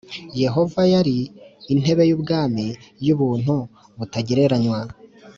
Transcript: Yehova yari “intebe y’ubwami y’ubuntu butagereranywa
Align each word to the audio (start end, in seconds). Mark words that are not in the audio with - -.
Yehova 0.41 0.81
yari 0.93 1.17
“intebe 1.73 2.03
y’ubwami 2.09 2.65
y’ubuntu 3.05 3.55
butagereranywa 3.97 4.79